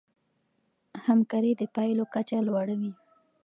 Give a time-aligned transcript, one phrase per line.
[1.05, 2.91] همکاري د پايلو کچه لوړوي.